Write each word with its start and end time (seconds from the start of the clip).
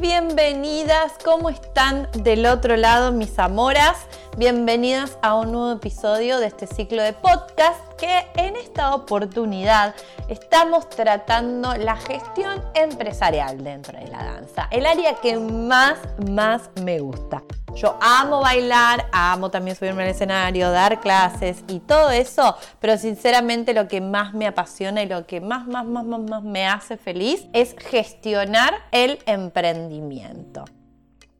bienvenidas. 0.00 1.12
¿Cómo 1.22 1.50
están 1.50 2.08
del 2.14 2.46
otro 2.46 2.76
lado, 2.76 3.12
mis 3.12 3.38
amoras? 3.38 3.98
Bienvenidas 4.38 5.18
a 5.22 5.34
un 5.34 5.52
nuevo 5.52 5.72
episodio 5.72 6.38
de 6.38 6.46
este 6.46 6.66
ciclo 6.66 7.02
de 7.02 7.12
podcast 7.12 7.80
que 7.98 8.26
en 8.36 8.56
esta 8.56 8.94
oportunidad 8.94 9.94
estamos 10.28 10.88
tratando 10.88 11.74
la 11.74 11.96
gestión 11.96 12.64
empresarial 12.74 13.62
dentro 13.62 13.98
de 13.98 14.06
la 14.06 14.24
danza, 14.24 14.68
el 14.70 14.86
área 14.86 15.16
que 15.16 15.36
más, 15.36 15.98
más 16.30 16.70
me 16.82 17.00
gusta. 17.00 17.42
Yo 17.74 17.98
amo 18.00 18.40
bailar, 18.40 19.08
amo 19.12 19.50
también 19.50 19.76
subirme 19.76 20.04
al 20.04 20.10
escenario, 20.10 20.70
dar 20.70 21.00
clases 21.00 21.64
y 21.68 21.80
todo 21.80 22.10
eso, 22.10 22.56
pero 22.78 22.96
sinceramente 22.96 23.74
lo 23.74 23.88
que 23.88 24.00
más 24.00 24.32
me 24.32 24.46
apasiona 24.46 25.02
y 25.02 25.06
lo 25.06 25.26
que 25.26 25.40
más, 25.40 25.66
más, 25.66 25.84
más, 25.84 26.04
más, 26.04 26.20
más 26.20 26.42
me 26.44 26.66
hace 26.66 26.96
feliz 26.96 27.46
es 27.52 27.74
gestionar 27.78 28.74
el 28.92 29.18
emprendimiento. 29.26 30.64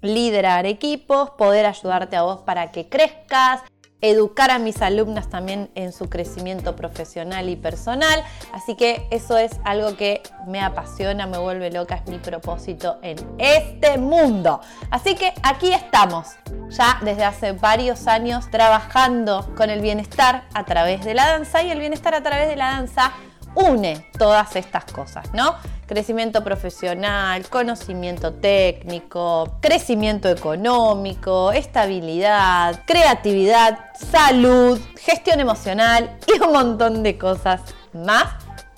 Liderar 0.03 0.67
equipos, 0.67 1.31
poder 1.31 1.67
ayudarte 1.67 2.17
a 2.17 2.23
vos 2.23 2.41
para 2.41 2.73
que 2.73 2.89
crezcas, 2.89 3.63
educar 4.01 4.51
a 4.51 4.59
mis 4.59 4.81
alumnas 4.83 5.29
también 5.29 5.71
en 5.75 5.93
su 5.93 6.09
crecimiento 6.09 6.77
profesional 6.77 7.49
y 7.49 7.57
personal. 7.57 8.23
Así 8.53 8.75
que 8.77 9.07
eso 9.11 9.37
es 9.39 9.61
algo 9.65 9.97
que 9.97 10.23
me 10.47 10.61
apasiona, 10.61 11.27
me 11.27 11.39
vuelve 11.39 11.71
loca, 11.71 11.97
es 11.97 12.07
mi 12.07 12.19
propósito 12.19 12.99
en 13.03 13.19
este 13.39 13.99
mundo. 13.99 14.61
Así 14.91 15.15
que 15.15 15.33
aquí 15.43 15.73
estamos, 15.73 16.29
ya 16.71 16.99
desde 17.03 17.25
hace 17.25 17.53
varios 17.53 18.07
años 18.07 18.51
trabajando 18.51 19.53
con 19.57 19.71
el 19.71 19.81
bienestar 19.81 20.45
a 20.55 20.65
través 20.65 21.05
de 21.05 21.15
la 21.15 21.27
danza 21.27 21.63
y 21.63 21.71
el 21.71 21.79
bienestar 21.79 22.15
a 22.15 22.23
través 22.23 22.49
de 22.49 22.57
la 22.57 22.71
danza 22.71 23.13
une 23.55 24.07
todas 24.19 24.57
estas 24.57 24.85
cosas, 24.85 25.33
¿no? 25.33 25.55
Crecimiento 25.87 26.45
profesional, 26.45 27.49
conocimiento 27.49 28.35
técnico, 28.35 29.57
crecimiento 29.61 30.29
económico, 30.29 31.53
estabilidad, 31.53 32.83
creatividad, 32.87 33.79
salud, 33.95 34.79
gestión 35.01 35.41
emocional 35.41 36.17
y 36.27 36.43
un 36.43 36.53
montón 36.53 37.03
de 37.03 37.19
cosas 37.19 37.61
más 37.93 38.27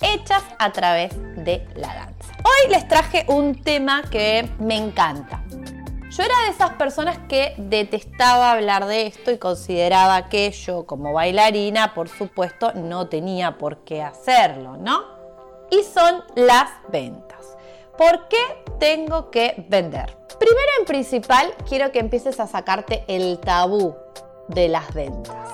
hechas 0.01 0.43
a 0.59 0.71
través 0.71 1.13
de 1.35 1.67
la 1.75 1.93
danza. 1.93 2.33
Hoy 2.43 2.71
les 2.71 2.87
traje 2.87 3.25
un 3.27 3.61
tema 3.61 4.03
que 4.09 4.49
me 4.59 4.75
encanta. 4.75 5.43
Yo 6.15 6.21
era 6.21 6.35
de 6.45 6.51
esas 6.51 6.73
personas 6.73 7.17
que 7.27 7.55
detestaba 7.57 8.51
hablar 8.51 8.85
de 8.85 9.07
esto 9.07 9.31
y 9.31 9.39
consideraba 9.39 10.29
que 10.29 10.51
yo 10.51 10.85
como 10.85 11.11
bailarina, 11.11 11.95
por 11.95 12.07
supuesto, 12.07 12.71
no 12.73 13.07
tenía 13.07 13.57
por 13.57 13.77
qué 13.77 14.03
hacerlo, 14.03 14.77
¿no? 14.77 15.05
Y 15.71 15.81
son 15.81 16.23
las 16.35 16.69
ventas. 16.89 17.57
¿Por 17.97 18.27
qué 18.27 18.37
tengo 18.79 19.31
que 19.31 19.65
vender? 19.69 20.15
Primero 20.37 20.67
en 20.77 20.85
principal, 20.85 21.51
quiero 21.67 21.91
que 21.91 21.97
empieces 21.97 22.39
a 22.39 22.45
sacarte 22.45 23.03
el 23.07 23.39
tabú 23.39 23.95
de 24.49 24.67
las 24.67 24.93
ventas. 24.93 25.49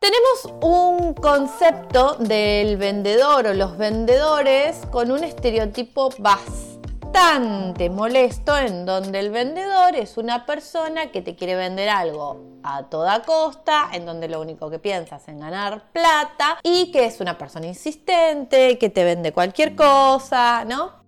Tenemos 0.00 0.60
un 0.60 1.14
concepto 1.14 2.16
del 2.16 2.76
vendedor 2.78 3.46
o 3.46 3.54
los 3.54 3.78
vendedores 3.78 4.78
con 4.90 5.12
un 5.12 5.22
estereotipo 5.22 6.10
básico 6.18 6.69
bastante 7.12 7.90
molesto 7.90 8.56
en 8.56 8.86
donde 8.86 9.18
el 9.18 9.30
vendedor 9.30 9.96
es 9.96 10.16
una 10.16 10.46
persona 10.46 11.10
que 11.10 11.22
te 11.22 11.34
quiere 11.34 11.56
vender 11.56 11.88
algo 11.88 12.40
a 12.62 12.84
toda 12.84 13.22
costa, 13.22 13.88
en 13.92 14.06
donde 14.06 14.28
lo 14.28 14.40
único 14.40 14.70
que 14.70 14.78
piensa 14.78 15.16
es 15.16 15.26
en 15.26 15.40
ganar 15.40 15.90
plata 15.92 16.58
y 16.62 16.92
que 16.92 17.06
es 17.06 17.20
una 17.20 17.36
persona 17.36 17.66
insistente, 17.66 18.78
que 18.78 18.90
te 18.90 19.02
vende 19.02 19.32
cualquier 19.32 19.74
cosa, 19.74 20.64
¿no? 20.64 21.02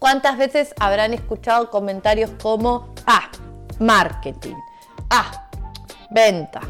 ¿Cuántas 0.00 0.36
veces 0.36 0.74
habrán 0.80 1.14
escuchado 1.14 1.70
comentarios 1.70 2.30
como, 2.42 2.92
ah, 3.06 3.30
marketing, 3.78 4.56
ah, 5.10 5.48
venta, 6.10 6.60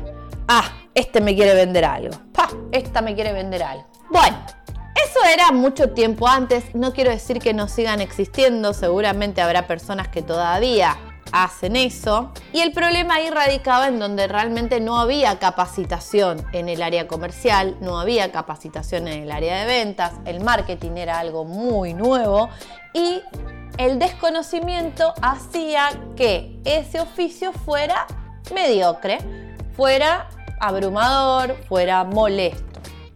ah, 0.48 0.70
este 0.94 1.20
me 1.22 1.34
quiere 1.34 1.54
vender 1.54 1.84
algo, 1.86 2.14
pa, 2.32 2.50
esta 2.72 3.00
me 3.00 3.14
quiere 3.14 3.32
vender 3.32 3.62
algo? 3.62 3.86
Bueno, 4.10 4.36
eso 5.20 5.28
era 5.32 5.52
mucho 5.52 5.90
tiempo 5.90 6.28
antes, 6.28 6.74
no 6.74 6.92
quiero 6.92 7.10
decir 7.10 7.40
que 7.40 7.52
no 7.52 7.68
sigan 7.68 8.00
existiendo, 8.00 8.72
seguramente 8.72 9.40
habrá 9.40 9.66
personas 9.66 10.08
que 10.08 10.22
todavía 10.22 10.96
hacen 11.32 11.76
eso. 11.76 12.32
Y 12.52 12.60
el 12.60 12.72
problema 12.72 13.14
ahí 13.14 13.30
radicaba 13.30 13.88
en 13.88 13.98
donde 13.98 14.28
realmente 14.28 14.80
no 14.80 14.98
había 14.98 15.38
capacitación 15.38 16.44
en 16.52 16.68
el 16.68 16.82
área 16.82 17.06
comercial, 17.06 17.76
no 17.80 17.98
había 17.98 18.32
capacitación 18.32 19.08
en 19.08 19.22
el 19.22 19.30
área 19.30 19.60
de 19.60 19.66
ventas, 19.66 20.12
el 20.24 20.40
marketing 20.40 20.92
era 20.96 21.18
algo 21.18 21.44
muy 21.44 21.94
nuevo 21.94 22.48
y 22.94 23.20
el 23.78 23.98
desconocimiento 23.98 25.14
hacía 25.22 25.90
que 26.16 26.60
ese 26.64 27.00
oficio 27.00 27.52
fuera 27.52 28.06
mediocre, 28.54 29.18
fuera 29.76 30.28
abrumador, 30.60 31.56
fuera 31.68 32.04
molesto 32.04 32.69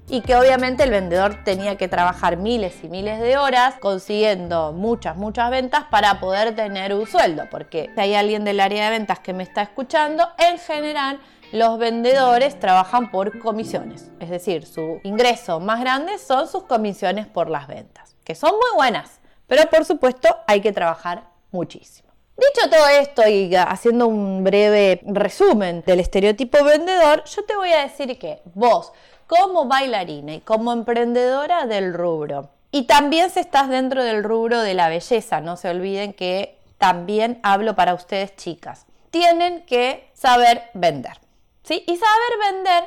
y 0.08 0.20
que 0.20 0.36
obviamente 0.36 0.82
el 0.82 0.90
vendedor 0.90 1.44
tenía 1.44 1.76
que 1.76 1.88
trabajar 1.88 2.36
miles 2.36 2.82
y 2.82 2.88
miles 2.88 3.20
de 3.20 3.38
horas 3.38 3.76
consiguiendo 3.80 4.72
muchas, 4.72 5.16
muchas 5.16 5.50
ventas 5.50 5.84
para 5.90 6.20
poder 6.20 6.54
tener 6.54 6.94
un 6.94 7.06
sueldo, 7.06 7.44
porque 7.50 7.90
si 7.94 8.00
hay 8.00 8.14
alguien 8.14 8.44
del 8.44 8.60
área 8.60 8.84
de 8.84 8.90
ventas 8.90 9.18
que 9.20 9.32
me 9.32 9.42
está 9.42 9.62
escuchando, 9.62 10.28
en 10.38 10.58
general 10.58 11.20
los 11.52 11.78
vendedores 11.78 12.58
trabajan 12.58 13.10
por 13.10 13.38
comisiones, 13.38 14.10
es 14.20 14.28
decir, 14.28 14.66
su 14.66 15.00
ingreso 15.04 15.60
más 15.60 15.80
grande 15.80 16.18
son 16.18 16.48
sus 16.48 16.64
comisiones 16.64 17.26
por 17.26 17.48
las 17.48 17.66
ventas, 17.66 18.16
que 18.24 18.34
son 18.34 18.50
muy 18.50 18.76
buenas, 18.76 19.20
pero 19.46 19.68
por 19.70 19.84
supuesto 19.84 20.28
hay 20.46 20.60
que 20.60 20.72
trabajar 20.72 21.24
muchísimo. 21.50 22.04
Dicho 22.36 22.68
todo 22.68 22.88
esto 22.88 23.28
y 23.28 23.54
haciendo 23.54 24.08
un 24.08 24.42
breve 24.42 25.00
resumen 25.06 25.84
del 25.86 26.00
estereotipo 26.00 26.64
vendedor, 26.64 27.22
yo 27.26 27.44
te 27.44 27.54
voy 27.54 27.70
a 27.70 27.82
decir 27.82 28.18
que 28.18 28.42
vos 28.54 28.92
como 29.26 29.66
bailarina 29.66 30.34
y 30.34 30.40
como 30.40 30.72
emprendedora 30.72 31.66
del 31.66 31.94
rubro. 31.94 32.50
Y 32.70 32.84
también 32.84 33.30
si 33.30 33.40
estás 33.40 33.68
dentro 33.68 34.02
del 34.02 34.24
rubro 34.24 34.60
de 34.60 34.74
la 34.74 34.88
belleza, 34.88 35.40
no 35.40 35.56
se 35.56 35.68
olviden 35.68 36.12
que 36.12 36.58
también 36.78 37.38
hablo 37.42 37.76
para 37.76 37.94
ustedes 37.94 38.34
chicas. 38.36 38.86
Tienen 39.10 39.64
que 39.66 40.10
saber 40.14 40.64
vender. 40.74 41.18
¿sí? 41.62 41.84
Y 41.86 41.96
saber 41.96 42.52
vender 42.52 42.84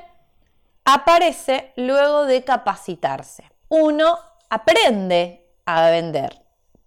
aparece 0.83 1.71
luego 1.75 2.25
de 2.25 2.43
capacitarse. 2.43 3.49
Uno 3.69 4.17
aprende 4.49 5.45
a 5.65 5.89
vender. 5.89 6.41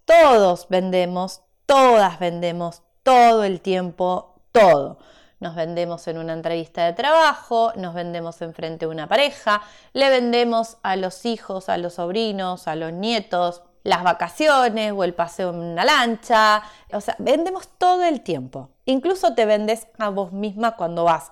Todos 0.05 0.67
vendemos, 0.69 1.41
todas 1.65 2.19
vendemos 2.19 2.83
todo 3.03 3.43
el 3.43 3.61
tiempo, 3.61 4.35
todo 4.51 4.99
nos 5.41 5.55
vendemos 5.55 6.07
en 6.07 6.17
una 6.17 6.33
entrevista 6.33 6.85
de 6.85 6.93
trabajo, 6.93 7.73
nos 7.75 7.93
vendemos 7.93 8.41
enfrente 8.41 8.85
de 8.85 8.91
una 8.91 9.07
pareja, 9.07 9.61
le 9.91 10.09
vendemos 10.09 10.77
a 10.83 10.95
los 10.95 11.25
hijos, 11.25 11.67
a 11.67 11.77
los 11.77 11.95
sobrinos, 11.95 12.67
a 12.67 12.75
los 12.75 12.93
nietos, 12.93 13.63
las 13.83 14.03
vacaciones 14.03 14.93
o 14.95 15.03
el 15.03 15.13
paseo 15.13 15.49
en 15.49 15.57
una 15.57 15.83
lancha, 15.83 16.61
o 16.93 17.01
sea, 17.01 17.15
vendemos 17.19 17.67
todo 17.77 18.03
el 18.03 18.21
tiempo. 18.21 18.69
Incluso 18.85 19.33
te 19.33 19.45
vendes 19.45 19.87
a 19.97 20.09
vos 20.09 20.31
misma 20.31 20.75
cuando 20.75 21.03
vas 21.03 21.31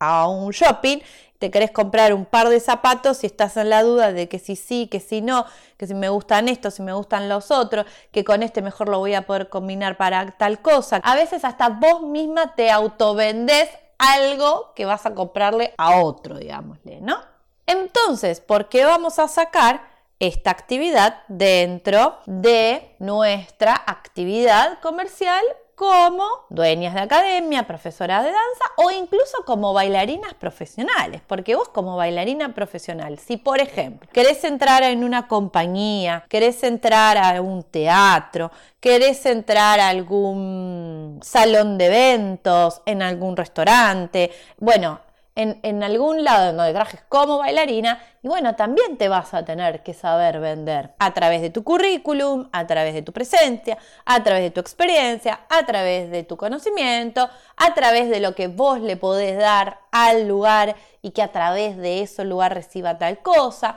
a 0.00 0.26
un 0.28 0.50
shopping, 0.50 0.98
te 1.44 1.50
querés 1.50 1.72
comprar 1.72 2.14
un 2.14 2.24
par 2.24 2.48
de 2.48 2.58
zapatos 2.58 3.22
y 3.22 3.26
estás 3.26 3.58
en 3.58 3.68
la 3.68 3.82
duda 3.82 4.12
de 4.12 4.30
que 4.30 4.38
si 4.38 4.56
sí, 4.56 4.88
que 4.90 4.98
si 4.98 5.20
no, 5.20 5.44
que 5.76 5.86
si 5.86 5.92
me 5.92 6.08
gustan 6.08 6.48
estos, 6.48 6.72
si 6.72 6.80
me 6.80 6.94
gustan 6.94 7.28
los 7.28 7.50
otros, 7.50 7.84
que 8.12 8.24
con 8.24 8.42
este 8.42 8.62
mejor 8.62 8.88
lo 8.88 8.98
voy 8.98 9.12
a 9.12 9.26
poder 9.26 9.50
combinar 9.50 9.98
para 9.98 10.30
tal 10.38 10.62
cosa. 10.62 11.02
A 11.04 11.14
veces 11.14 11.44
hasta 11.44 11.68
vos 11.68 12.00
misma 12.00 12.54
te 12.54 12.70
autovendés 12.70 13.68
algo 13.98 14.72
que 14.74 14.86
vas 14.86 15.04
a 15.04 15.14
comprarle 15.14 15.74
a 15.76 16.00
otro, 16.00 16.38
digámosle, 16.38 17.02
¿no? 17.02 17.18
Entonces, 17.66 18.40
¿por 18.40 18.70
qué 18.70 18.86
vamos 18.86 19.18
a 19.18 19.28
sacar 19.28 19.82
esta 20.20 20.50
actividad 20.50 21.24
dentro 21.28 22.20
de 22.24 22.96
nuestra 23.00 23.74
actividad 23.86 24.80
comercial 24.80 25.44
como 25.74 26.24
dueñas 26.50 26.94
de 26.94 27.00
academia, 27.00 27.66
profesoras 27.66 28.22
de 28.24 28.30
danza 28.30 28.64
o 28.76 28.90
incluso 28.90 29.44
como 29.44 29.72
bailarinas 29.72 30.34
profesionales. 30.34 31.20
Porque 31.26 31.56
vos 31.56 31.68
como 31.68 31.96
bailarina 31.96 32.54
profesional, 32.54 33.18
si 33.18 33.36
por 33.36 33.60
ejemplo 33.60 34.08
querés 34.12 34.44
entrar 34.44 34.82
en 34.82 35.04
una 35.04 35.28
compañía, 35.28 36.24
querés 36.28 36.62
entrar 36.62 37.16
a 37.18 37.40
un 37.40 37.62
teatro, 37.62 38.50
querés 38.80 39.24
entrar 39.26 39.80
a 39.80 39.88
algún 39.88 41.20
salón 41.22 41.78
de 41.78 41.86
eventos, 41.86 42.82
en 42.86 43.02
algún 43.02 43.36
restaurante, 43.36 44.30
bueno, 44.58 45.00
en, 45.36 45.82
algún 45.82 46.22
lado 46.22 46.52
donde 46.52 46.72
trajes 46.72 47.00
como 47.08 47.38
bailarina 47.38 48.00
y 48.22 48.28
bueno, 48.28 48.54
también 48.54 48.96
te 48.96 49.08
vas 49.08 49.34
a 49.34 49.44
tener 49.44 49.82
que 49.82 49.92
saber 49.92 50.38
vender 50.38 50.94
a 50.98 51.12
través 51.12 51.42
de 51.42 51.50
tu 51.50 51.64
currículum, 51.64 52.48
a 52.52 52.66
través 52.66 52.94
de 52.94 53.02
tu 53.02 53.12
presencia, 53.12 53.78
a 54.04 54.22
través 54.22 54.42
de 54.42 54.50
tu 54.50 54.60
experiencia, 54.60 55.40
a 55.48 55.66
través 55.66 56.10
de 56.10 56.22
tu 56.22 56.36
conocimiento, 56.36 57.28
a 57.56 57.74
través 57.74 58.08
de 58.08 58.20
lo 58.20 58.34
que 58.34 58.48
vos 58.48 58.80
le 58.80 58.96
podés 58.96 59.36
dar 59.36 59.80
al 59.90 60.28
lugar 60.28 60.76
y 61.02 61.10
que 61.10 61.22
a 61.22 61.32
través 61.32 61.76
de 61.76 62.02
ese 62.02 62.24
lugar 62.24 62.54
reciba 62.54 62.98
tal 62.98 63.18
cosa. 63.18 63.76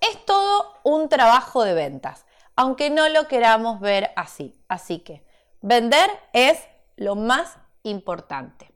Es 0.00 0.24
todo 0.26 0.74
un 0.82 1.08
trabajo 1.08 1.62
de 1.62 1.74
ventas, 1.74 2.26
aunque 2.56 2.90
no 2.90 3.08
lo 3.08 3.28
queramos 3.28 3.80
ver 3.80 4.10
así. 4.16 4.54
Así 4.68 4.98
que 4.98 5.24
Vender 5.68 6.08
es 6.32 6.60
lo 6.96 7.16
más 7.16 7.58
importante. 7.82 8.70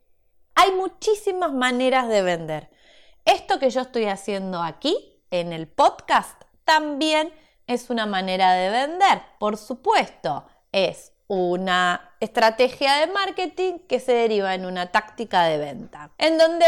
Hay 0.62 0.72
muchísimas 0.72 1.54
maneras 1.54 2.06
de 2.08 2.20
vender. 2.20 2.68
Esto 3.24 3.58
que 3.58 3.70
yo 3.70 3.80
estoy 3.80 4.04
haciendo 4.04 4.62
aquí 4.62 4.94
en 5.30 5.54
el 5.54 5.66
podcast 5.66 6.42
también 6.66 7.32
es 7.66 7.88
una 7.88 8.04
manera 8.04 8.52
de 8.52 8.68
vender. 8.68 9.22
Por 9.38 9.56
supuesto, 9.56 10.44
es 10.70 11.14
una 11.28 12.14
estrategia 12.20 12.96
de 12.96 13.06
marketing 13.06 13.78
que 13.88 14.00
se 14.00 14.12
deriva 14.12 14.54
en 14.54 14.66
una 14.66 14.92
táctica 14.92 15.44
de 15.44 15.56
venta, 15.56 16.10
en 16.18 16.36
donde 16.36 16.66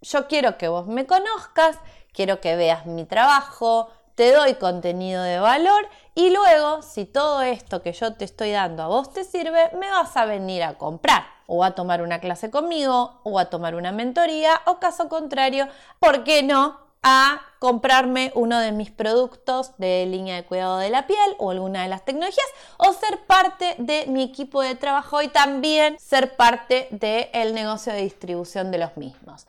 yo 0.00 0.28
quiero 0.28 0.56
que 0.56 0.68
vos 0.68 0.86
me 0.86 1.04
conozcas, 1.06 1.78
quiero 2.14 2.40
que 2.40 2.56
veas 2.56 2.86
mi 2.86 3.04
trabajo, 3.04 3.90
te 4.14 4.32
doy 4.32 4.54
contenido 4.54 5.22
de 5.22 5.40
valor 5.40 5.86
y 6.14 6.30
luego, 6.30 6.80
si 6.80 7.04
todo 7.04 7.42
esto 7.42 7.82
que 7.82 7.92
yo 7.92 8.14
te 8.14 8.24
estoy 8.24 8.52
dando 8.52 8.82
a 8.82 8.86
vos 8.86 9.12
te 9.12 9.24
sirve, 9.24 9.72
me 9.78 9.90
vas 9.90 10.16
a 10.16 10.24
venir 10.24 10.62
a 10.62 10.78
comprar 10.78 11.35
o 11.46 11.64
a 11.64 11.74
tomar 11.74 12.02
una 12.02 12.20
clase 12.20 12.50
conmigo 12.50 13.20
o 13.22 13.38
a 13.38 13.46
tomar 13.46 13.74
una 13.74 13.92
mentoría 13.92 14.60
o 14.66 14.78
caso 14.78 15.08
contrario, 15.08 15.68
¿por 16.00 16.24
qué 16.24 16.42
no? 16.42 16.86
a 17.08 17.40
comprarme 17.60 18.32
uno 18.34 18.58
de 18.58 18.72
mis 18.72 18.90
productos 18.90 19.70
de 19.78 20.06
línea 20.06 20.34
de 20.34 20.44
cuidado 20.44 20.78
de 20.78 20.90
la 20.90 21.06
piel 21.06 21.36
o 21.38 21.52
alguna 21.52 21.84
de 21.84 21.88
las 21.88 22.04
tecnologías 22.04 22.48
o 22.78 22.92
ser 22.94 23.24
parte 23.26 23.76
de 23.78 24.06
mi 24.08 24.24
equipo 24.24 24.60
de 24.60 24.74
trabajo 24.74 25.22
y 25.22 25.28
también 25.28 25.96
ser 26.00 26.34
parte 26.34 26.88
del 26.90 27.54
negocio 27.54 27.92
de 27.92 28.02
distribución 28.02 28.72
de 28.72 28.78
los 28.78 28.96
mismos. 28.96 29.46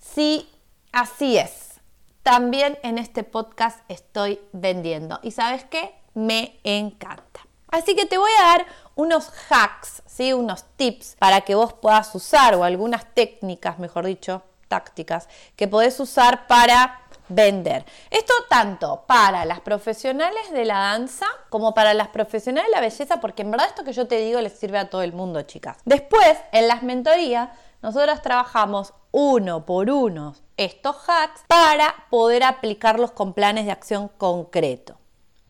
Sí, 0.00 0.48
así 0.90 1.36
es. 1.36 1.80
También 2.22 2.78
en 2.82 2.96
este 2.96 3.24
podcast 3.24 3.78
estoy 3.90 4.40
vendiendo 4.52 5.20
y 5.22 5.32
sabes 5.32 5.64
qué? 5.64 5.94
Me 6.14 6.58
encanta. 6.64 7.46
Así 7.68 7.94
que 7.94 8.06
te 8.06 8.16
voy 8.16 8.30
a 8.40 8.46
dar 8.46 8.66
unos 8.96 9.30
hacks, 9.48 10.02
¿sí? 10.06 10.32
unos 10.32 10.64
tips 10.76 11.16
para 11.18 11.42
que 11.42 11.54
vos 11.54 11.74
puedas 11.74 12.12
usar 12.14 12.54
o 12.56 12.64
algunas 12.64 13.14
técnicas, 13.14 13.78
mejor 13.78 14.06
dicho, 14.06 14.42
tácticas 14.68 15.28
que 15.54 15.68
podés 15.68 16.00
usar 16.00 16.48
para 16.48 17.02
vender. 17.28 17.84
Esto 18.10 18.32
tanto 18.48 19.04
para 19.06 19.44
las 19.44 19.60
profesionales 19.60 20.50
de 20.50 20.64
la 20.64 20.78
danza 20.78 21.26
como 21.50 21.74
para 21.74 21.94
las 21.94 22.08
profesionales 22.08 22.70
de 22.70 22.74
la 22.74 22.80
belleza, 22.80 23.20
porque 23.20 23.42
en 23.42 23.50
verdad 23.50 23.68
esto 23.68 23.84
que 23.84 23.92
yo 23.92 24.08
te 24.08 24.18
digo 24.18 24.40
les 24.40 24.58
sirve 24.58 24.78
a 24.78 24.90
todo 24.90 25.02
el 25.02 25.12
mundo, 25.12 25.42
chicas. 25.42 25.76
Después, 25.84 26.38
en 26.52 26.66
las 26.66 26.82
mentorías, 26.82 27.50
nosotros 27.82 28.22
trabajamos 28.22 28.94
uno 29.12 29.66
por 29.66 29.90
uno 29.90 30.34
estos 30.56 30.96
hacks 31.06 31.42
para 31.46 31.94
poder 32.10 32.44
aplicarlos 32.44 33.10
con 33.10 33.34
planes 33.34 33.66
de 33.66 33.72
acción 33.72 34.08
concreto. 34.08 34.96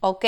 ¿Ok? 0.00 0.24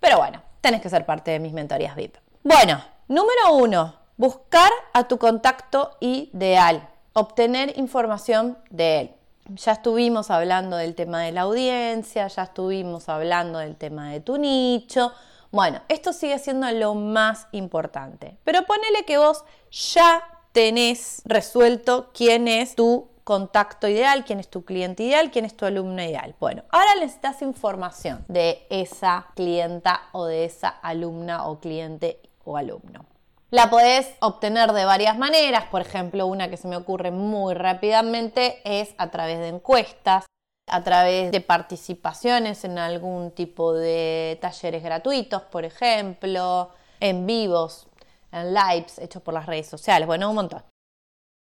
Pero 0.00 0.18
bueno, 0.18 0.42
tenés 0.60 0.80
que 0.80 0.90
ser 0.90 1.06
parte 1.06 1.30
de 1.30 1.38
mis 1.38 1.52
mentorías 1.52 1.94
VIP. 1.94 2.16
Bueno, 2.50 2.82
número 3.08 3.56
uno, 3.56 3.94
buscar 4.16 4.70
a 4.94 5.06
tu 5.06 5.18
contacto 5.18 5.98
ideal 6.00 6.88
obtener 7.12 7.78
información 7.78 8.56
de 8.70 9.00
él. 9.00 9.10
Ya 9.48 9.72
estuvimos 9.72 10.30
hablando 10.30 10.78
del 10.78 10.94
tema 10.94 11.20
de 11.20 11.32
la 11.32 11.42
audiencia, 11.42 12.26
ya 12.26 12.44
estuvimos 12.44 13.10
hablando 13.10 13.58
del 13.58 13.76
tema 13.76 14.12
de 14.12 14.20
tu 14.20 14.38
nicho. 14.38 15.12
Bueno, 15.50 15.82
esto 15.90 16.14
sigue 16.14 16.38
siendo 16.38 16.70
lo 16.70 16.94
más 16.94 17.48
importante. 17.52 18.38
Pero 18.44 18.64
ponele 18.64 19.04
que 19.04 19.18
vos 19.18 19.44
ya 19.70 20.22
tenés 20.52 21.20
resuelto 21.26 22.08
quién 22.14 22.48
es 22.48 22.76
tu 22.76 23.08
contacto 23.24 23.88
ideal, 23.88 24.24
quién 24.24 24.40
es 24.40 24.48
tu 24.48 24.64
cliente 24.64 25.02
ideal, 25.02 25.30
quién 25.30 25.44
es 25.44 25.54
tu 25.54 25.66
alumno 25.66 26.02
ideal. 26.02 26.34
Bueno, 26.40 26.64
ahora 26.70 26.94
necesitas 26.94 27.42
información 27.42 28.24
de 28.26 28.66
esa 28.70 29.26
clienta 29.36 30.04
o 30.12 30.24
de 30.24 30.46
esa 30.46 30.70
alumna 30.70 31.44
o 31.44 31.60
cliente 31.60 32.22
alumno. 32.56 33.06
La 33.50 33.70
podés 33.70 34.14
obtener 34.20 34.72
de 34.72 34.84
varias 34.84 35.16
maneras, 35.16 35.64
por 35.70 35.80
ejemplo, 35.80 36.26
una 36.26 36.50
que 36.50 36.58
se 36.58 36.68
me 36.68 36.76
ocurre 36.76 37.10
muy 37.10 37.54
rápidamente 37.54 38.60
es 38.64 38.94
a 38.98 39.10
través 39.10 39.38
de 39.38 39.48
encuestas, 39.48 40.26
a 40.68 40.84
través 40.84 41.32
de 41.32 41.40
participaciones 41.40 42.64
en 42.64 42.78
algún 42.78 43.30
tipo 43.30 43.72
de 43.72 44.38
talleres 44.42 44.82
gratuitos, 44.82 45.42
por 45.42 45.64
ejemplo, 45.64 46.70
en 47.00 47.26
vivos, 47.26 47.86
en 48.32 48.52
lives 48.52 48.98
hechos 48.98 49.22
por 49.22 49.32
las 49.32 49.46
redes 49.46 49.66
sociales, 49.66 50.06
bueno, 50.06 50.28
un 50.28 50.36
montón. 50.36 50.62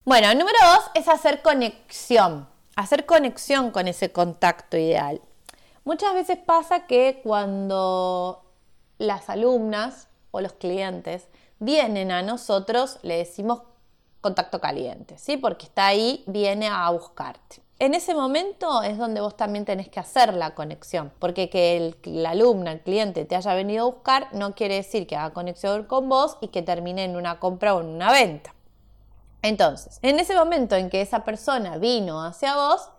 Bueno, 0.04 0.30
el 0.30 0.38
número 0.38 0.58
dos 0.62 0.92
es 0.96 1.08
hacer 1.08 1.42
conexión, 1.42 2.48
hacer 2.76 3.06
conexión 3.06 3.72
con 3.72 3.88
ese 3.88 4.12
contacto 4.12 4.76
ideal. 4.76 5.22
Muchas 5.86 6.14
veces 6.14 6.38
pasa 6.38 6.88
que 6.88 7.22
cuando 7.24 8.44
las 8.98 9.30
alumnas 9.30 10.10
o 10.36 10.42
los 10.42 10.54
clientes 10.54 11.28
vienen 11.60 12.12
a 12.12 12.22
nosotros, 12.22 13.00
le 13.02 13.18
decimos 13.18 13.62
contacto 14.22 14.60
caliente, 14.60 15.18
¿sí? 15.18 15.38
Porque 15.38 15.66
está 15.68 15.88
ahí, 15.88 16.24
viene 16.28 16.68
a 16.68 16.90
buscarte. 16.90 17.62
En 17.78 17.94
ese 17.94 18.16
momento 18.16 18.84
es 18.84 18.98
donde 18.98 19.22
vos 19.22 19.38
también 19.38 19.66
tenés 19.66 19.90
que 19.90 20.00
hacer 20.00 20.34
la 20.34 20.56
conexión, 20.56 21.12
porque 21.20 21.50
que 21.50 21.78
el, 21.78 21.98
la 22.04 22.32
alumna, 22.32 22.72
el 22.72 22.82
cliente 22.82 23.26
te 23.26 23.36
haya 23.36 23.54
venido 23.54 23.84
a 23.84 23.92
buscar 23.92 24.30
no 24.34 24.56
quiere 24.56 24.76
decir 24.76 25.08
que 25.08 25.16
haga 25.16 25.34
conexión 25.34 25.84
con 25.84 26.10
vos 26.10 26.38
y 26.42 26.48
que 26.48 26.62
termine 26.62 27.04
en 27.04 27.16
una 27.16 27.40
compra 27.40 27.76
o 27.76 27.82
en 27.82 27.88
una 27.88 28.12
venta. 28.12 28.54
Entonces, 29.42 30.00
en 30.02 30.20
ese 30.20 30.36
momento 30.36 30.76
en 30.76 30.90
que 30.90 31.02
esa 31.02 31.24
persona 31.24 31.78
vino 31.78 32.24
hacia 32.24 32.56
vos, 32.56 32.90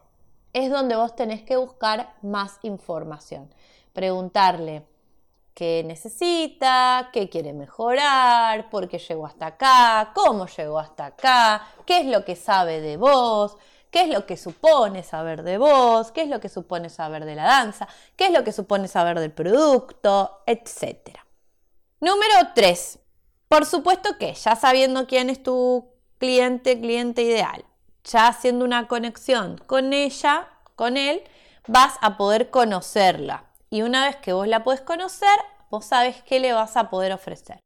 es 0.52 0.70
donde 0.70 0.96
vos 0.96 1.16
tenés 1.16 1.42
que 1.42 1.56
buscar 1.56 2.14
más 2.22 2.58
información. 2.62 3.52
Preguntarle, 3.92 4.86
qué 5.56 5.82
necesita, 5.86 7.08
qué 7.14 7.30
quiere 7.30 7.54
mejorar, 7.54 8.68
por 8.68 8.88
qué 8.88 8.98
llegó 8.98 9.26
hasta 9.26 9.46
acá, 9.46 10.12
cómo 10.14 10.46
llegó 10.46 10.78
hasta 10.78 11.06
acá, 11.06 11.66
qué 11.86 12.00
es 12.00 12.06
lo 12.06 12.26
que 12.26 12.36
sabe 12.36 12.82
de 12.82 12.98
vos, 12.98 13.56
qué 13.90 14.02
es 14.02 14.08
lo 14.10 14.26
que 14.26 14.36
supone 14.36 15.02
saber 15.02 15.44
de 15.44 15.56
vos, 15.56 16.12
qué 16.12 16.20
es 16.20 16.28
lo 16.28 16.40
que 16.40 16.50
supone 16.50 16.90
saber 16.90 17.24
de 17.24 17.36
la 17.36 17.44
danza, 17.44 17.88
qué 18.16 18.26
es 18.26 18.32
lo 18.32 18.44
que 18.44 18.52
supone 18.52 18.86
saber 18.86 19.18
del 19.18 19.32
producto, 19.32 20.42
etc. 20.44 21.16
Número 22.00 22.34
3. 22.54 22.98
Por 23.48 23.64
supuesto 23.64 24.18
que 24.18 24.34
ya 24.34 24.56
sabiendo 24.56 25.06
quién 25.06 25.30
es 25.30 25.42
tu 25.42 25.88
cliente, 26.18 26.78
cliente 26.78 27.22
ideal, 27.22 27.64
ya 28.04 28.28
haciendo 28.28 28.62
una 28.62 28.88
conexión 28.88 29.56
con 29.66 29.94
ella, 29.94 30.50
con 30.74 30.98
él, 30.98 31.22
vas 31.66 31.94
a 32.02 32.18
poder 32.18 32.50
conocerla 32.50 33.45
y 33.70 33.82
una 33.82 34.06
vez 34.06 34.16
que 34.16 34.32
vos 34.32 34.46
la 34.46 34.64
podés 34.64 34.80
conocer, 34.80 35.38
vos 35.70 35.84
sabes 35.84 36.22
qué 36.22 36.40
le 36.40 36.52
vas 36.52 36.76
a 36.76 36.90
poder 36.90 37.12
ofrecer. 37.12 37.60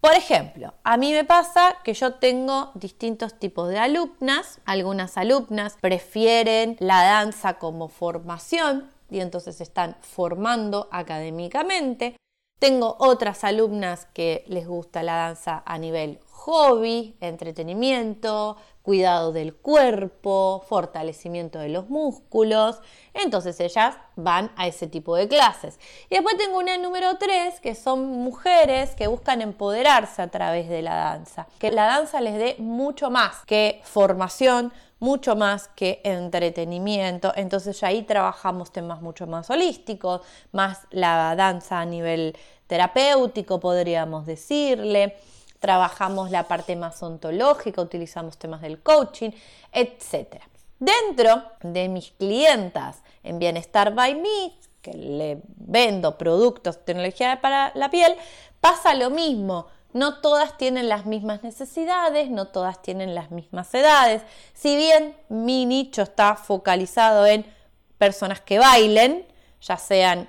Por 0.00 0.14
ejemplo, 0.14 0.74
a 0.84 0.96
mí 0.96 1.12
me 1.12 1.24
pasa 1.24 1.78
que 1.82 1.92
yo 1.92 2.14
tengo 2.14 2.70
distintos 2.74 3.38
tipos 3.38 3.68
de 3.68 3.78
alumnas. 3.78 4.60
Algunas 4.64 5.16
alumnas 5.16 5.76
prefieren 5.80 6.76
la 6.78 7.02
danza 7.02 7.54
como 7.54 7.88
formación 7.88 8.90
y 9.10 9.18
entonces 9.20 9.60
están 9.60 9.96
formando 10.00 10.88
académicamente. 10.92 12.16
Tengo 12.60 12.96
otras 13.00 13.42
alumnas 13.42 14.06
que 14.14 14.44
les 14.46 14.68
gusta 14.68 15.02
la 15.02 15.16
danza 15.16 15.62
a 15.66 15.78
nivel 15.78 16.20
hobby, 16.48 17.14
entretenimiento, 17.20 18.56
cuidado 18.80 19.32
del 19.32 19.54
cuerpo, 19.54 20.64
fortalecimiento 20.66 21.58
de 21.58 21.68
los 21.68 21.90
músculos. 21.90 22.80
Entonces 23.12 23.60
ellas 23.60 23.98
van 24.16 24.50
a 24.56 24.66
ese 24.66 24.86
tipo 24.86 25.14
de 25.14 25.28
clases. 25.28 25.78
Y 26.08 26.14
después 26.14 26.38
tengo 26.38 26.56
una 26.56 26.78
número 26.78 27.18
3, 27.18 27.60
que 27.60 27.74
son 27.74 28.06
mujeres 28.06 28.94
que 28.94 29.08
buscan 29.08 29.42
empoderarse 29.42 30.22
a 30.22 30.28
través 30.28 30.70
de 30.70 30.80
la 30.80 30.94
danza. 30.94 31.46
Que 31.58 31.70
la 31.70 31.84
danza 31.84 32.22
les 32.22 32.38
dé 32.38 32.56
mucho 32.58 33.10
más 33.10 33.44
que 33.44 33.82
formación, 33.84 34.72
mucho 35.00 35.36
más 35.36 35.68
que 35.68 36.00
entretenimiento. 36.02 37.34
Entonces 37.36 37.78
ya 37.78 37.88
ahí 37.88 38.04
trabajamos 38.04 38.72
temas 38.72 39.02
mucho 39.02 39.26
más 39.26 39.50
holísticos, 39.50 40.22
más 40.52 40.86
la 40.92 41.34
danza 41.36 41.78
a 41.80 41.84
nivel 41.84 42.34
terapéutico, 42.66 43.60
podríamos 43.60 44.24
decirle 44.24 45.14
trabajamos 45.58 46.30
la 46.30 46.48
parte 46.48 46.76
más 46.76 47.02
ontológica, 47.02 47.82
utilizamos 47.82 48.38
temas 48.38 48.60
del 48.60 48.80
coaching, 48.82 49.30
etc. 49.72 50.42
Dentro 50.78 51.42
de 51.62 51.88
mis 51.88 52.12
clientas 52.12 53.02
en 53.22 53.38
Bienestar 53.38 53.94
by 53.94 54.14
Me, 54.14 54.58
que 54.80 54.92
le 54.94 55.42
vendo 55.56 56.16
productos, 56.16 56.84
tecnología 56.84 57.40
para 57.40 57.72
la 57.74 57.90
piel, 57.90 58.14
pasa 58.60 58.94
lo 58.94 59.10
mismo. 59.10 59.66
No 59.92 60.20
todas 60.20 60.56
tienen 60.58 60.88
las 60.88 61.06
mismas 61.06 61.42
necesidades, 61.42 62.30
no 62.30 62.48
todas 62.48 62.82
tienen 62.82 63.14
las 63.14 63.30
mismas 63.30 63.72
edades. 63.74 64.22
Si 64.52 64.76
bien 64.76 65.16
mi 65.28 65.66
nicho 65.66 66.02
está 66.02 66.36
focalizado 66.36 67.26
en 67.26 67.46
personas 67.96 68.40
que 68.40 68.58
bailen, 68.58 69.26
ya 69.60 69.76
sean 69.76 70.28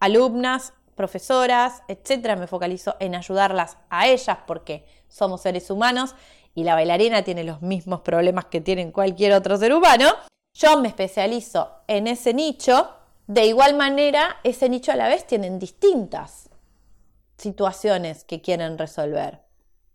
alumnas 0.00 0.72
profesoras, 0.96 1.82
etcétera, 1.86 2.34
me 2.34 2.48
focalizo 2.48 2.96
en 2.98 3.14
ayudarlas 3.14 3.76
a 3.90 4.08
ellas 4.08 4.38
porque 4.46 4.84
somos 5.08 5.42
seres 5.42 5.70
humanos 5.70 6.16
y 6.54 6.64
la 6.64 6.74
bailarina 6.74 7.22
tiene 7.22 7.44
los 7.44 7.62
mismos 7.62 8.00
problemas 8.00 8.46
que 8.46 8.60
tienen 8.60 8.90
cualquier 8.90 9.34
otro 9.34 9.56
ser 9.58 9.72
humano. 9.72 10.10
Yo 10.54 10.80
me 10.80 10.88
especializo 10.88 11.70
en 11.86 12.06
ese 12.06 12.32
nicho, 12.32 12.90
de 13.26 13.44
igual 13.44 13.76
manera 13.76 14.38
ese 14.42 14.68
nicho 14.68 14.90
a 14.90 14.96
la 14.96 15.06
vez 15.06 15.26
tienen 15.26 15.58
distintas 15.58 16.48
situaciones 17.36 18.24
que 18.24 18.40
quieren 18.40 18.78
resolver. 18.78 19.42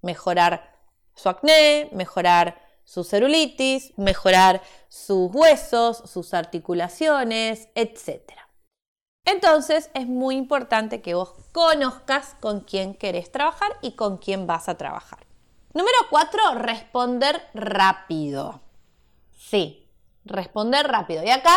Mejorar 0.03 0.75
su 1.15 1.29
acné, 1.29 1.89
mejorar 1.91 2.61
su 2.83 3.03
celulitis, 3.03 3.93
mejorar 3.97 4.61
sus 4.87 5.33
huesos, 5.33 6.03
sus 6.05 6.33
articulaciones, 6.33 7.69
etc. 7.73 8.21
Entonces 9.25 9.89
es 9.93 10.07
muy 10.07 10.35
importante 10.35 11.01
que 11.01 11.13
vos 11.13 11.33
conozcas 11.51 12.35
con 12.39 12.61
quién 12.61 12.93
querés 12.93 13.31
trabajar 13.31 13.71
y 13.81 13.93
con 13.93 14.17
quién 14.17 14.47
vas 14.47 14.67
a 14.69 14.77
trabajar. 14.77 15.25
Número 15.73 15.97
4, 16.09 16.55
responder 16.55 17.41
rápido. 17.53 18.61
Sí, 19.37 19.87
responder 20.25 20.87
rápido. 20.87 21.23
Y 21.23 21.29
acá 21.29 21.55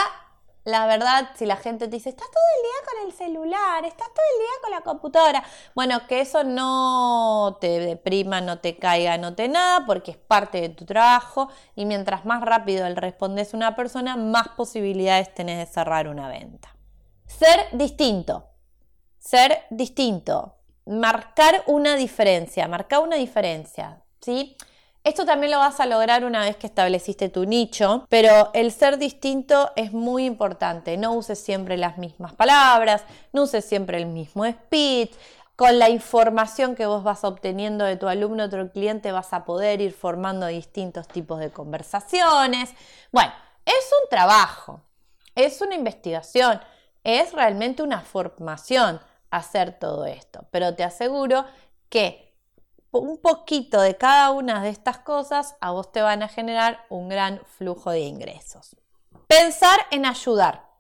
la 0.64 0.87
verdad, 0.87 1.30
si 1.35 1.44
la 1.44 1.56
gente 1.56 1.88
te 1.88 1.97
dice, 1.97 2.09
estás 2.09 2.28
todo 2.30 2.42
el 2.56 2.62
día 2.62 2.73
con 2.88 3.06
el 3.06 3.12
celular, 3.12 3.85
estás 3.85 4.09
todo 4.09 4.25
el 4.33 4.38
día 4.40 4.49
con 4.62 4.71
la 4.71 4.80
computadora, 4.80 5.44
bueno, 5.75 6.06
que 6.06 6.21
eso 6.23 6.42
no 6.42 7.59
te 7.61 7.80
deprima, 7.80 8.40
no 8.40 8.61
te 8.61 8.78
caiga, 8.78 9.18
no 9.18 9.35
te 9.35 9.49
nada, 9.49 9.85
porque 9.85 10.12
es 10.12 10.16
parte 10.16 10.62
de 10.62 10.71
tu 10.71 10.87
trabajo 10.87 11.50
y 11.75 11.85
mientras 11.85 12.25
más 12.25 12.40
rápido 12.40 12.87
el 12.87 12.97
respondes 12.97 13.52
una 13.52 13.76
persona, 13.76 14.16
más 14.16 14.49
posibilidades 14.49 15.35
tenés 15.35 15.59
de 15.59 15.66
cerrar 15.66 16.09
una 16.09 16.28
venta. 16.28 16.74
Ser 17.26 17.66
distinto, 17.73 18.47
ser 19.19 19.62
distinto, 19.71 20.57
marcar 20.87 21.64
una 21.66 21.97
diferencia, 21.97 22.69
marcar 22.69 23.00
una 23.00 23.16
diferencia, 23.16 24.02
¿sí? 24.21 24.57
Esto 25.04 25.26
también 25.26 25.52
lo 25.52 25.59
vas 25.59 25.81
a 25.81 25.87
lograr 25.87 26.25
una 26.25 26.40
vez 26.40 26.57
que 26.57 26.66
estableciste 26.66 27.28
tu 27.28 27.45
nicho, 27.45 28.07
pero 28.09 28.50
el 28.54 28.73
ser 28.73 28.97
distinto 28.97 29.71
es 29.76 29.93
muy 29.93 30.25
importante. 30.25 30.97
No 30.97 31.12
uses 31.12 31.38
siempre 31.38 31.76
las 31.76 31.99
mismas 31.99 32.33
palabras, 32.33 33.04
no 33.33 33.43
uses 33.43 33.66
siempre 33.66 33.99
el 33.99 34.07
mismo 34.07 34.47
speech. 34.47 35.12
Con 35.57 35.78
la 35.78 35.90
información 35.90 36.75
que 36.75 36.87
vos 36.87 37.04
vas 37.04 37.23
obteniendo 37.23 37.85
de 37.85 37.97
tu 37.97 38.09
alumno 38.09 38.45
o 38.45 38.49
tu 38.49 38.71
cliente 38.71 39.12
vas 39.12 39.35
a 39.35 39.45
poder 39.45 39.83
ir 39.83 39.93
formando 39.93 40.47
distintos 40.47 41.07
tipos 41.07 41.38
de 41.38 41.50
conversaciones. 41.50 42.71
Bueno, 43.12 43.33
es 43.66 43.90
un 44.02 44.09
trabajo, 44.09 44.81
es 45.35 45.61
una 45.61 45.75
investigación, 45.75 46.61
es 47.04 47.32
realmente 47.32 47.82
una 47.82 48.00
formación 48.00 49.00
hacer 49.30 49.78
todo 49.78 50.06
esto, 50.06 50.46
pero 50.50 50.75
te 50.75 50.82
aseguro 50.82 51.44
que 51.88 52.34
un 52.90 53.18
poquito 53.20 53.80
de 53.80 53.96
cada 53.96 54.30
una 54.30 54.62
de 54.62 54.70
estas 54.70 54.99
cosas 54.99 55.56
a 55.61 55.73
vos 55.73 55.92
te 55.92 56.00
van 56.00 56.23
a 56.23 56.28
generar 56.28 56.84
un 56.88 57.08
gran 57.08 57.40
flujo 57.46 57.90
de 57.90 58.00
ingresos. 58.00 58.76
Pensar 59.26 59.80
en 59.90 60.06
ayudar. 60.06 60.70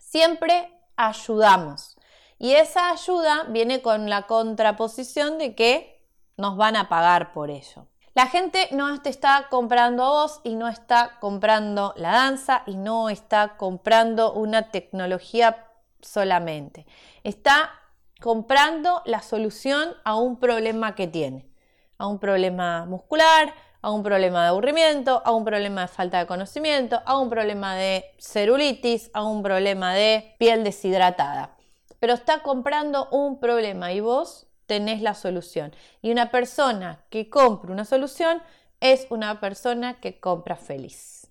Siempre 0.00 0.70
ayudamos. 0.96 1.96
Y 2.38 2.52
esa 2.52 2.90
ayuda 2.90 3.44
viene 3.48 3.82
con 3.82 4.08
la 4.08 4.26
contraposición 4.26 5.38
de 5.38 5.54
que 5.54 6.06
nos 6.36 6.56
van 6.56 6.76
a 6.76 6.88
pagar 6.88 7.32
por 7.32 7.50
ello. 7.50 7.86
La 8.14 8.28
gente 8.28 8.68
no 8.70 9.02
te 9.02 9.10
está 9.10 9.48
comprando 9.50 10.04
a 10.04 10.10
vos 10.10 10.40
y 10.44 10.54
no 10.54 10.68
está 10.68 11.18
comprando 11.18 11.94
la 11.96 12.12
danza 12.12 12.62
y 12.64 12.76
no 12.76 13.08
está 13.08 13.56
comprando 13.56 14.32
una 14.32 14.70
tecnología 14.70 15.66
solamente. 16.00 16.86
Está 17.24 17.72
comprando 18.20 19.02
la 19.04 19.20
solución 19.20 19.94
a 20.04 20.14
un 20.14 20.38
problema 20.38 20.94
que 20.94 21.08
tiene, 21.08 21.50
a 21.98 22.06
un 22.06 22.20
problema 22.20 22.86
muscular, 22.86 23.52
a 23.82 23.90
un 23.90 24.04
problema 24.04 24.42
de 24.42 24.48
aburrimiento, 24.50 25.20
a 25.24 25.32
un 25.32 25.44
problema 25.44 25.80
de 25.80 25.88
falta 25.88 26.20
de 26.20 26.26
conocimiento, 26.26 27.02
a 27.06 27.18
un 27.18 27.28
problema 27.28 27.74
de 27.74 28.04
celulitis, 28.18 29.10
a 29.12 29.24
un 29.24 29.42
problema 29.42 29.92
de 29.92 30.36
piel 30.38 30.62
deshidratada. 30.62 31.56
Pero 31.98 32.12
está 32.12 32.42
comprando 32.42 33.08
un 33.10 33.40
problema 33.40 33.92
y 33.92 33.98
vos 33.98 34.43
tenés 34.66 35.02
la 35.02 35.14
solución. 35.14 35.74
Y 36.02 36.10
una 36.10 36.30
persona 36.30 37.04
que 37.10 37.30
compra 37.30 37.72
una 37.72 37.84
solución 37.84 38.42
es 38.80 39.06
una 39.10 39.40
persona 39.40 40.00
que 40.00 40.20
compra 40.20 40.56
feliz. 40.56 41.28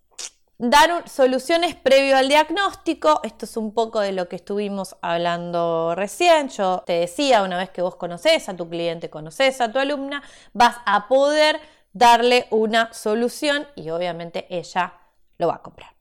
Dar 0.58 1.10
soluciones 1.10 1.76
previo 1.76 2.16
al 2.16 2.30
diagnóstico, 2.30 3.20
esto 3.24 3.46
es 3.46 3.58
un 3.58 3.74
poco 3.74 4.00
de 4.00 4.12
lo 4.12 4.30
que 4.30 4.36
estuvimos 4.36 4.96
hablando 5.02 5.94
recién. 5.96 6.50
Yo 6.50 6.84
te 6.86 6.94
decía, 6.94 7.44
una 7.44 7.58
vez 7.58 7.70
que 7.72 7.82
vos 7.82 7.96
conoces 7.96 8.48
a 8.50 8.56
tu 8.56 8.70
cliente, 8.70 9.10
conoces 9.10 9.60
a 9.62 9.72
tu 9.72 9.80
alumna, 9.80 10.24
vas 10.54 10.78
a 10.86 11.08
poder 11.08 11.60
darle 11.92 12.48
una 12.50 12.94
solución 12.94 13.68
y 13.76 13.90
obviamente 13.90 14.48
ella 14.50 14.94
lo 15.38 15.48
va 15.48 15.56
a 15.56 15.62
comprar. 15.62 15.92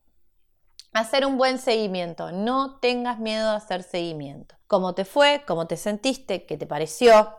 Hacer 0.92 1.24
un 1.24 1.38
buen 1.38 1.58
seguimiento, 1.58 2.30
no 2.32 2.78
tengas 2.78 3.18
miedo 3.18 3.50
a 3.50 3.56
hacer 3.56 3.82
seguimiento. 3.82 4.54
¿Cómo 4.72 4.94
te 4.94 5.04
fue? 5.04 5.42
¿Cómo 5.46 5.66
te 5.66 5.76
sentiste? 5.76 6.46
¿Qué 6.46 6.56
te 6.56 6.66
pareció? 6.66 7.36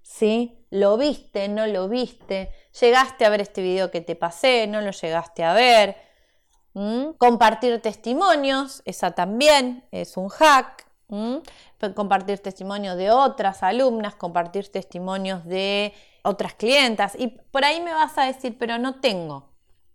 ¿Sí? 0.00 0.64
¿Lo 0.70 0.96
viste? 0.96 1.46
¿No 1.46 1.66
lo 1.66 1.90
viste? 1.90 2.54
¿Llegaste 2.80 3.26
a 3.26 3.28
ver 3.28 3.42
este 3.42 3.60
video 3.60 3.90
que 3.90 4.00
te 4.00 4.16
pasé? 4.16 4.66
¿No 4.66 4.80
lo 4.80 4.90
llegaste 4.90 5.44
a 5.44 5.52
ver? 5.52 5.98
¿Mm? 6.72 7.10
Compartir 7.18 7.82
testimonios, 7.82 8.80
esa 8.86 9.10
también 9.10 9.86
es 9.90 10.16
un 10.16 10.30
hack. 10.30 10.86
Compartir 11.94 12.38
testimonios 12.38 12.96
de 12.96 13.10
otras 13.10 13.62
alumnas, 13.62 14.14
compartir 14.14 14.72
testimonios 14.72 15.44
de 15.44 15.92
otras 16.22 16.54
clientas. 16.54 17.12
Y 17.14 17.28
por 17.28 17.66
ahí 17.66 17.82
me 17.82 17.92
vas 17.92 18.16
a 18.16 18.24
decir, 18.24 18.56
pero 18.58 18.78
no 18.78 19.00
tengo. 19.00 19.50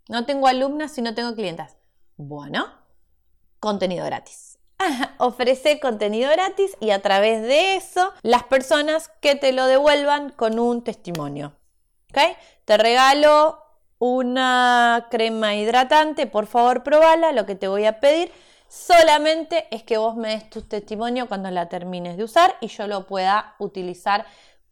No 0.08 0.28
tengo 0.28 0.46
alumnas 0.46 0.96
y 1.00 1.02
no 1.02 1.16
tengo 1.16 1.34
clientas. 1.34 1.78
Bueno, 2.16 2.68
contenido 3.60 4.06
gratis. 4.06 4.55
Ofrece 5.18 5.80
contenido 5.80 6.30
gratis 6.32 6.76
y 6.80 6.92
a 6.92 7.02
través 7.02 7.42
de 7.42 7.76
eso 7.76 8.14
las 8.22 8.44
personas 8.44 9.10
que 9.22 9.36
te 9.36 9.52
lo 9.52 9.66
devuelvan 9.66 10.32
con 10.32 10.60
un 10.60 10.84
testimonio. 10.84 11.54
¿Ok? 12.12 12.20
Te 12.66 12.78
regalo 12.78 13.60
una 14.00 15.08
crema 15.10 15.56
hidratante, 15.56 16.28
por 16.28 16.48
favor 16.48 16.84
probala, 16.84 17.32
lo 17.32 17.46
que 17.46 17.56
te 17.56 17.68
voy 17.68 17.86
a 17.86 18.00
pedir 18.00 18.32
solamente 18.68 19.68
es 19.72 19.84
que 19.84 19.98
vos 19.98 20.16
me 20.16 20.30
des 20.30 20.50
tu 20.50 20.62
testimonio 20.62 21.28
cuando 21.28 21.50
la 21.52 21.70
termines 21.70 22.18
de 22.18 22.24
usar 22.24 22.56
y 22.62 22.68
yo 22.68 22.88
lo 22.88 23.06
pueda 23.06 23.56
utilizar 23.60 24.26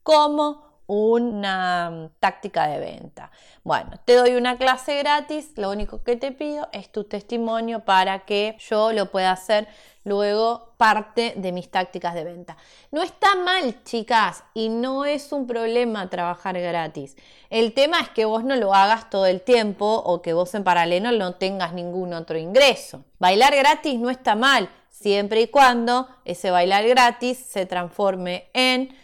como 0.04 0.73
una 0.88 2.10
táctica 2.20 2.68
de 2.68 2.80
venta. 2.80 3.32
Bueno, 3.64 3.92
te 4.06 4.16
doy 4.16 4.36
una 4.36 4.58
clase 4.58 4.98
gratis, 4.98 5.52
lo 5.56 5.72
único 5.72 6.04
que 6.04 6.16
te 6.16 6.32
pido 6.32 6.68
es 6.72 6.92
tu 6.92 7.06
testimonio 7.06 7.82
para 7.82 8.26
que 8.26 8.58
yo 8.60 8.92
lo 8.92 9.12
pueda 9.12 9.32
hacer 9.32 9.68
luego 10.04 10.74
parte 10.78 11.34
de 11.38 11.52
mis 11.52 11.70
tácticas 11.72 12.14
de 12.14 12.26
venta. 12.26 12.58
No 12.92 13.02
está 13.02 13.36
mal, 13.36 13.84
chicas, 13.84 14.44
y 14.54 14.70
no 14.70 15.06
es 15.06 15.32
un 15.32 15.48
problema 15.48 16.10
trabajar 16.10 16.60
gratis. 16.60 17.16
El 17.50 17.74
tema 17.74 18.02
es 18.02 18.10
que 18.10 18.26
vos 18.26 18.44
no 18.44 18.56
lo 18.56 18.74
hagas 18.74 19.10
todo 19.10 19.26
el 19.26 19.42
tiempo 19.42 19.86
o 20.06 20.22
que 20.22 20.34
vos 20.34 20.54
en 20.56 20.64
paralelo 20.64 21.12
no 21.12 21.36
tengas 21.36 21.74
ningún 21.74 22.14
otro 22.14 22.38
ingreso. 22.38 23.06
Bailar 23.20 23.56
gratis 23.56 23.98
no 24.00 24.10
está 24.10 24.36
mal, 24.36 24.70
siempre 24.90 25.42
y 25.42 25.48
cuando 25.48 26.08
ese 26.26 26.52
bailar 26.52 26.86
gratis 26.88 27.38
se 27.38 27.66
transforme 27.66 28.50
en 28.54 28.96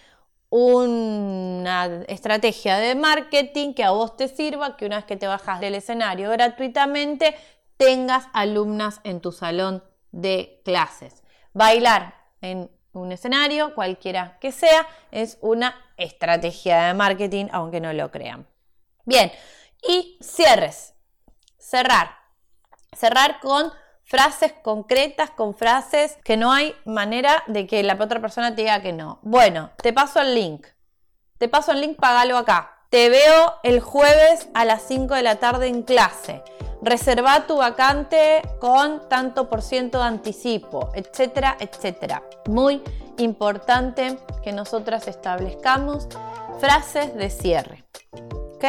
una 0.49 2.03
estrategia 2.07 2.77
de 2.77 2.95
marketing 2.95 3.73
que 3.73 3.83
a 3.83 3.91
vos 3.91 4.17
te 4.17 4.27
sirva, 4.27 4.75
que 4.77 4.85
una 4.85 4.97
vez 4.97 5.05
que 5.05 5.17
te 5.17 5.27
bajas 5.27 5.59
del 5.59 5.75
escenario 5.75 6.31
gratuitamente, 6.31 7.35
tengas 7.77 8.27
alumnas 8.33 8.99
en 9.03 9.21
tu 9.21 9.31
salón 9.31 9.83
de 10.11 10.61
clases. 10.65 11.23
Bailar 11.53 12.15
en 12.41 12.69
un 12.93 13.11
escenario, 13.11 13.75
cualquiera 13.75 14.37
que 14.39 14.51
sea, 14.51 14.87
es 15.11 15.37
una 15.41 15.75
estrategia 15.97 16.87
de 16.87 16.93
marketing, 16.93 17.45
aunque 17.51 17.79
no 17.79 17.93
lo 17.93 18.09
crean. 18.11 18.47
Bien, 19.05 19.31
y 19.87 20.17
cierres. 20.21 20.93
Cerrar. 21.57 22.17
Cerrar 22.93 23.39
con 23.39 23.71
frases 24.09 24.53
concretas, 24.63 25.29
con 25.29 25.53
frases 25.53 26.17
que 26.23 26.35
no 26.35 26.51
hay 26.51 26.75
manera 26.83 27.43
de 27.45 27.67
que 27.67 27.83
la 27.83 27.93
otra 27.93 28.19
persona 28.19 28.55
te 28.55 28.63
diga 28.63 28.81
que 28.81 28.91
no. 28.91 29.19
Bueno, 29.21 29.69
te 29.77 29.93
paso 29.93 30.19
el 30.19 30.33
link. 30.33 30.65
Te 31.37 31.47
paso 31.47 31.73
el 31.73 31.81
link, 31.81 31.97
pagalo 31.97 32.35
acá. 32.35 32.71
Te 32.89 33.09
veo 33.09 33.53
el 33.61 33.79
jueves 33.79 34.49
a 34.55 34.65
las 34.65 34.81
5 34.87 35.13
de 35.13 35.21
la 35.21 35.35
tarde 35.35 35.67
en 35.67 35.83
clase. 35.83 36.41
Reserva 36.81 37.45
tu 37.45 37.57
vacante 37.57 38.41
con 38.59 39.07
tanto 39.09 39.47
por 39.47 39.61
ciento 39.61 39.99
de 39.99 40.05
anticipo, 40.05 40.89
etcétera, 40.95 41.55
etcétera. 41.59 42.23
Muy 42.47 42.81
importante 43.19 44.17
que 44.43 44.51
nosotras 44.51 45.07
establezcamos 45.07 46.07
frases 46.59 47.13
de 47.15 47.29
cierre. 47.29 47.83
¿Ok? 48.55 48.65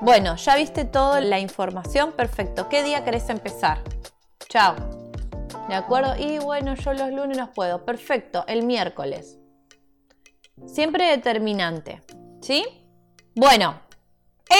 Bueno, 0.00 0.36
ya 0.36 0.54
viste 0.54 0.84
toda 0.84 1.20
la 1.20 1.40
información, 1.40 2.12
perfecto. 2.12 2.68
¿Qué 2.68 2.84
día 2.84 3.04
querés 3.04 3.28
empezar? 3.30 3.78
Chao. 4.50 4.74
¿De 5.68 5.74
acuerdo? 5.74 6.16
Y 6.18 6.38
bueno, 6.40 6.74
yo 6.74 6.92
los 6.92 7.10
lunes 7.12 7.38
no 7.38 7.52
puedo. 7.52 7.84
Perfecto, 7.84 8.44
el 8.48 8.64
miércoles. 8.64 9.38
Siempre 10.66 11.06
determinante. 11.06 12.02
¿Sí? 12.42 12.64
Bueno, 13.34 13.80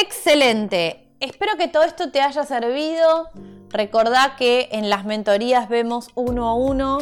excelente. 0.00 1.12
Espero 1.20 1.56
que 1.58 1.68
todo 1.68 1.82
esto 1.82 2.10
te 2.10 2.22
haya 2.22 2.44
servido. 2.44 3.30
Recordá 3.68 4.36
que 4.38 4.68
en 4.72 4.88
las 4.88 5.04
mentorías 5.04 5.68
vemos 5.68 6.08
uno 6.14 6.48
a 6.48 6.54
uno 6.54 6.98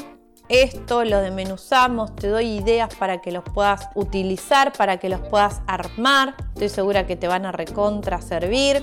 esto, 0.49 1.04
lo 1.04 1.21
desmenuzamos, 1.21 2.16
te 2.16 2.28
doy 2.28 2.57
ideas 2.57 2.95
para 2.95 3.21
que 3.21 3.33
los 3.33 3.45
puedas 3.45 3.90
utilizar, 3.95 4.73
para 4.73 4.97
que 4.97 5.11
los 5.11 5.21
puedas 5.21 5.61
armar. 5.66 6.35
Estoy 6.54 6.71
segura 6.71 7.07
que 7.07 7.16
te 7.16 7.28
van 7.28 7.45
a 7.45 7.52
recontra 7.52 8.23
servir. 8.23 8.83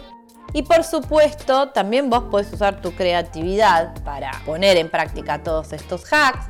Y 0.54 0.64
por 0.64 0.84
supuesto, 0.84 1.70
también 1.70 2.10
vos 2.10 2.26
podés 2.32 2.52
usar 2.54 2.82
tu 2.82 2.94
creatividad 2.96 3.94
para 4.04 4.32
poner 4.46 4.78
en 4.78 4.90
práctica 4.90 5.44
todos 5.44 5.74
estos 5.74 6.06
hacks. 6.12 6.46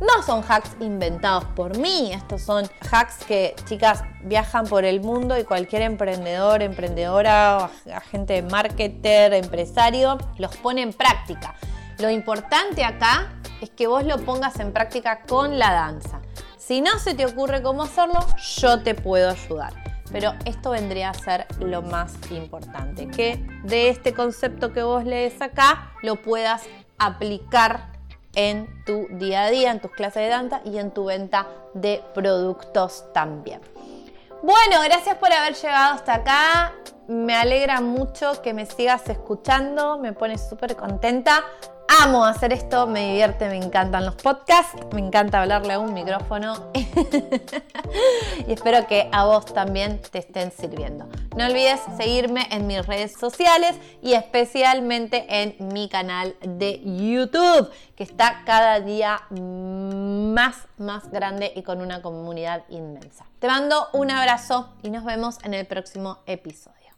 No 0.00 0.22
son 0.22 0.44
hacks 0.48 0.76
inventados 0.78 1.44
por 1.56 1.76
mí, 1.76 2.12
estos 2.12 2.42
son 2.42 2.70
hacks 2.88 3.24
que 3.24 3.56
chicas 3.64 4.04
viajan 4.22 4.66
por 4.66 4.84
el 4.84 5.00
mundo 5.00 5.36
y 5.36 5.42
cualquier 5.42 5.82
emprendedor, 5.82 6.62
emprendedora, 6.62 7.68
agente 7.92 8.34
de 8.34 8.42
marketer, 8.42 9.32
empresario, 9.34 10.18
los 10.36 10.56
pone 10.58 10.82
en 10.82 10.92
práctica. 10.92 11.56
Lo 11.98 12.10
importante 12.10 12.84
acá 12.84 13.32
es 13.60 13.70
que 13.70 13.88
vos 13.88 14.04
lo 14.04 14.18
pongas 14.18 14.60
en 14.60 14.72
práctica 14.72 15.22
con 15.26 15.58
la 15.58 15.72
danza. 15.72 16.20
Si 16.56 16.80
no 16.80 16.98
se 17.00 17.14
te 17.14 17.26
ocurre 17.26 17.60
cómo 17.60 17.82
hacerlo, 17.82 18.24
yo 18.58 18.82
te 18.82 18.94
puedo 18.94 19.30
ayudar. 19.30 19.87
Pero 20.10 20.32
esto 20.44 20.70
vendría 20.70 21.10
a 21.10 21.14
ser 21.14 21.46
lo 21.60 21.82
más 21.82 22.14
importante, 22.30 23.08
que 23.08 23.44
de 23.64 23.90
este 23.90 24.14
concepto 24.14 24.72
que 24.72 24.82
vos 24.82 25.04
lees 25.04 25.40
acá 25.42 25.92
lo 26.02 26.16
puedas 26.16 26.62
aplicar 26.98 27.88
en 28.34 28.68
tu 28.84 29.06
día 29.10 29.44
a 29.44 29.50
día, 29.50 29.70
en 29.70 29.80
tus 29.80 29.90
clases 29.90 30.22
de 30.22 30.28
danza 30.28 30.60
y 30.64 30.78
en 30.78 30.92
tu 30.92 31.06
venta 31.06 31.46
de 31.74 32.02
productos 32.14 33.04
también. 33.12 33.60
Bueno, 34.42 34.80
gracias 34.84 35.16
por 35.16 35.32
haber 35.32 35.54
llegado 35.54 35.94
hasta 35.94 36.14
acá. 36.14 36.72
Me 37.08 37.34
alegra 37.34 37.80
mucho 37.80 38.40
que 38.42 38.54
me 38.54 38.66
sigas 38.66 39.08
escuchando, 39.08 39.98
me 39.98 40.12
pone 40.12 40.38
súper 40.38 40.76
contenta. 40.76 41.44
Amo 41.90 42.26
hacer 42.26 42.52
esto, 42.52 42.86
me 42.86 43.08
divierte, 43.08 43.48
me 43.48 43.56
encantan 43.56 44.04
los 44.04 44.14
podcasts, 44.16 44.76
me 44.92 45.00
encanta 45.00 45.40
hablarle 45.40 45.72
a 45.72 45.78
un 45.78 45.94
micrófono 45.94 46.70
y 48.46 48.52
espero 48.52 48.86
que 48.86 49.08
a 49.10 49.24
vos 49.24 49.46
también 49.46 49.98
te 50.02 50.18
estén 50.18 50.52
sirviendo. 50.52 51.08
No 51.34 51.46
olvides 51.46 51.80
seguirme 51.96 52.46
en 52.50 52.66
mis 52.66 52.86
redes 52.86 53.14
sociales 53.18 53.74
y 54.02 54.12
especialmente 54.12 55.24
en 55.28 55.56
mi 55.72 55.88
canal 55.88 56.36
de 56.42 56.82
YouTube, 56.84 57.70
que 57.96 58.04
está 58.04 58.42
cada 58.44 58.80
día 58.80 59.22
más, 59.30 60.56
más 60.76 61.10
grande 61.10 61.52
y 61.56 61.62
con 61.62 61.80
una 61.80 62.02
comunidad 62.02 62.64
inmensa. 62.68 63.24
Te 63.38 63.46
mando 63.46 63.88
un 63.94 64.10
abrazo 64.10 64.68
y 64.82 64.90
nos 64.90 65.04
vemos 65.04 65.38
en 65.42 65.54
el 65.54 65.66
próximo 65.66 66.18
episodio. 66.26 66.77